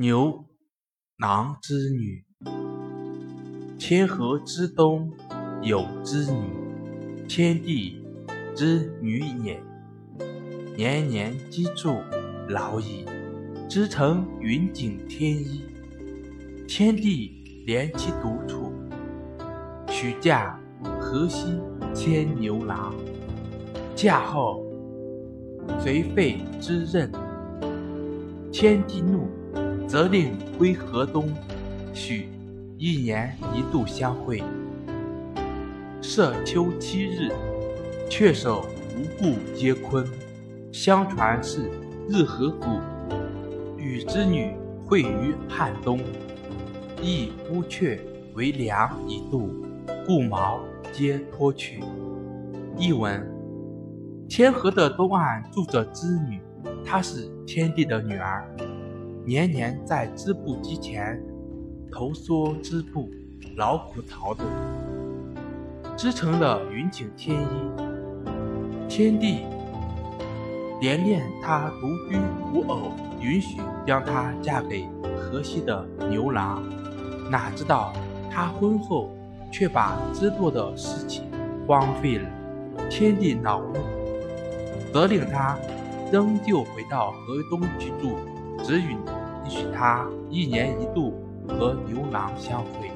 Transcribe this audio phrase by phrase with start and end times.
[0.00, 0.44] 牛
[1.16, 2.24] 郎织女，
[3.80, 5.10] 天河之东
[5.60, 8.00] 有织女，天地
[8.54, 9.60] 之女也。
[10.76, 12.00] 年年机杼
[12.48, 13.04] 劳矣，
[13.68, 15.64] 织成云锦天衣。
[16.68, 18.72] 天地怜其独处，
[19.88, 20.56] 许嫁
[21.00, 21.58] 河西
[21.92, 22.94] 牵牛郎。
[23.96, 24.64] 嫁后
[25.80, 27.10] 随废之任，
[28.52, 29.26] 天帝怒。
[29.88, 31.30] 责令归河东，
[31.94, 32.28] 许
[32.76, 34.42] 一年一度相会。
[36.02, 37.32] 涉秋七日，
[38.10, 40.06] 却守无故皆坤。
[40.70, 41.70] 相传是
[42.06, 42.66] 日河谷，
[43.78, 44.54] 与织女
[44.84, 45.98] 会于汉东，
[47.00, 47.98] 亦乌鹊
[48.34, 49.64] 为梁以度，
[50.06, 50.60] 故毛
[50.92, 51.82] 皆脱去。
[52.76, 53.26] 译文：
[54.28, 56.42] 天河的东岸住着织女，
[56.84, 58.46] 她是天帝的女儿。
[59.28, 61.22] 年年在织布机前
[61.92, 63.10] 头梭织布，
[63.56, 64.42] 劳苦陶的，
[65.98, 67.46] 织成了云锦天衣。
[68.88, 69.40] 天帝
[70.80, 72.18] 怜恋她独居
[72.54, 76.62] 无偶，允许将她嫁给河西的牛郎。
[77.30, 77.92] 哪知道
[78.30, 79.10] 她婚后
[79.52, 81.24] 却把织布的事情
[81.66, 82.26] 荒废了。
[82.88, 83.74] 天帝恼怒，
[84.90, 85.58] 责令她
[86.10, 88.16] 仍旧回到河东居住，
[88.64, 88.96] 只允。
[89.48, 91.14] 许他一年一度
[91.48, 92.90] 和牛郎相会。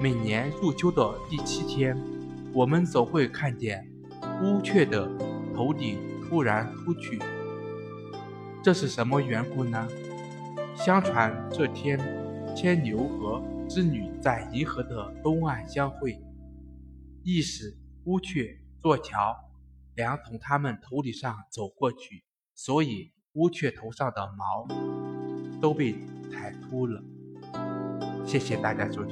[0.00, 1.96] 每年入秋的第七天，
[2.54, 3.86] 我们总会看见
[4.42, 5.10] 乌鹊的
[5.54, 7.18] 头顶突然秃去。
[8.62, 9.88] 这是什么缘故呢？
[10.74, 11.98] 相传这天，
[12.56, 16.18] 牵牛和织女在银河的东岸相会，
[17.22, 19.36] 意使乌鹊坐桥，
[19.94, 24.99] 两从他们头顶上走过去，所以乌鹊头上的毛。
[25.60, 25.94] 都被
[26.30, 27.02] 踩秃了。
[28.24, 29.08] 谢谢大家收听。